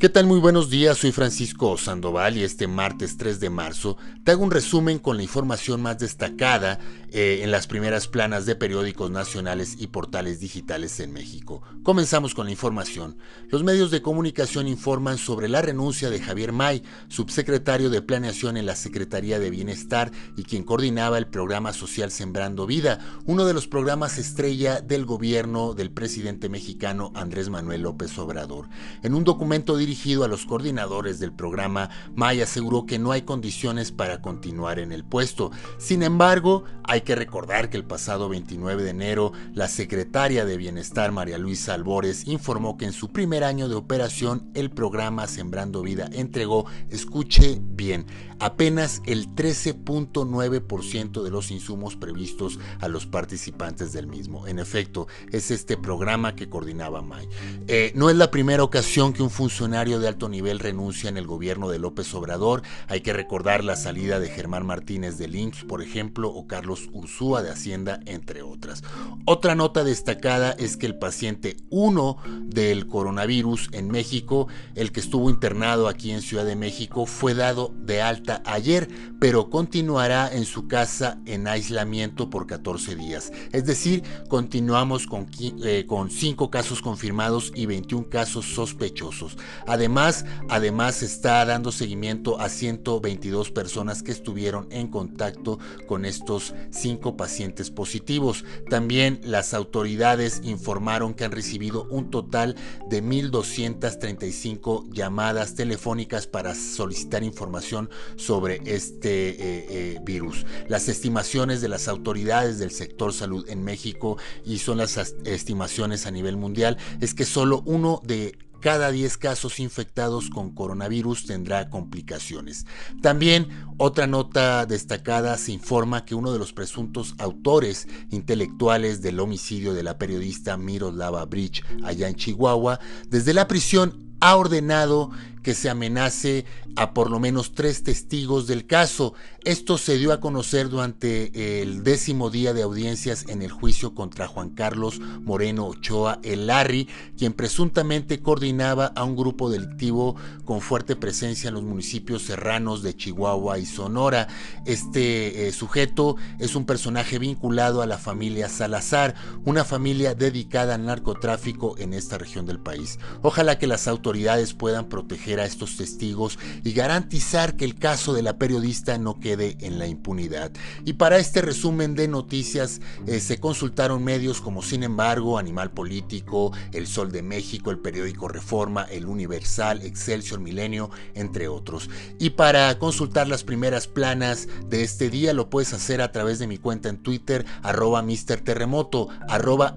[0.00, 0.26] ¿Qué tal?
[0.26, 4.50] Muy buenos días, soy Francisco Sandoval y este martes 3 de marzo te hago un
[4.50, 6.80] resumen con la información más destacada
[7.12, 11.62] eh, en las primeras planas de periódicos nacionales y portales digitales en México.
[11.82, 13.16] Comenzamos con la información.
[13.48, 18.66] Los medios de comunicación informan sobre la renuncia de Javier May, subsecretario de Planeación en
[18.66, 23.66] la Secretaría de Bienestar y quien coordinaba el programa social Sembrando Vida, uno de los
[23.66, 28.68] programas estrella del gobierno del presidente mexicano Andrés Manuel López Obrador.
[29.02, 33.92] En un documento dirigido a los coordinadores del programa, May aseguró que no hay condiciones
[33.92, 35.50] para continuar en el puesto.
[35.78, 41.12] Sin embargo, hay que recordar que el pasado 29 de enero, la secretaria de Bienestar,
[41.12, 46.08] María Luisa Albores, informó que en su primer año de operación, el programa Sembrando Vida
[46.12, 48.06] entregó, escuche bien,
[48.38, 54.46] apenas el 13.9% de los insumos previstos a los participantes del mismo.
[54.46, 57.28] En efecto, es este programa que coordinaba May.
[57.68, 61.26] Eh, no es la primera ocasión que un funcionario de alto nivel renuncia en el
[61.26, 62.62] gobierno de López Obrador.
[62.88, 67.42] Hay que recordar la salida de Germán Martínez de Lynx, por ejemplo, o Carlos Ursúa
[67.42, 68.82] de Hacienda, entre otras.
[69.24, 72.16] Otra nota destacada es que el paciente 1
[72.46, 77.72] del coronavirus en México, el que estuvo internado aquí en Ciudad de México, fue dado
[77.76, 78.88] de alta ayer,
[79.20, 83.32] pero continuará en su casa en aislamiento por 14 días.
[83.52, 85.28] Es decir, continuamos con,
[85.64, 89.36] eh, con 5 casos confirmados y 21 casos sospechosos.
[89.66, 97.16] Además, además está dando seguimiento a 122 personas que estuvieron en contacto con estos cinco
[97.16, 98.44] pacientes positivos.
[98.68, 102.56] También las autoridades informaron que han recibido un total
[102.88, 109.36] de 1.235 llamadas telefónicas para solicitar información sobre este eh,
[109.68, 110.46] eh, virus.
[110.68, 116.10] Las estimaciones de las autoridades del sector salud en México y son las estimaciones a
[116.10, 122.66] nivel mundial es que solo uno de cada 10 casos infectados con coronavirus tendrá complicaciones.
[123.02, 123.48] También
[123.78, 129.82] otra nota destacada se informa que uno de los presuntos autores intelectuales del homicidio de
[129.82, 132.78] la periodista Miroslava Bridge allá en Chihuahua,
[133.08, 135.10] desde la prisión ha ordenado
[135.42, 136.44] que se amenace
[136.76, 139.14] a por lo menos tres testigos del caso.
[139.44, 144.28] Esto se dio a conocer durante el décimo día de audiencias en el juicio contra
[144.28, 150.14] Juan Carlos Moreno Ochoa, el Larry, quien presuntamente coordinaba a un grupo delictivo
[150.44, 154.28] con fuerte presencia en los municipios serranos de Chihuahua y Sonora.
[154.66, 159.14] Este eh, sujeto es un personaje vinculado a la familia Salazar,
[159.46, 162.98] una familia dedicada al narcotráfico en esta región del país.
[163.22, 168.22] Ojalá que las autoridades puedan proteger a estos testigos y garantizar que el caso de
[168.22, 170.50] la periodista no quede en la impunidad.
[170.84, 176.52] Y para este resumen de noticias eh, se consultaron medios como Sin embargo, Animal Político,
[176.72, 181.88] El Sol de México, el periódico Reforma, El Universal, Excelsior Milenio, entre otros.
[182.18, 186.48] Y para consultar las primeras planas de este día lo puedes hacer a través de
[186.48, 188.40] mi cuenta en Twitter, arroba Mr.
[188.42, 189.76] Terremoto, arroba.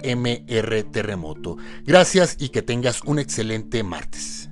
[1.85, 4.42] Gracias y que tengas un excelente martes.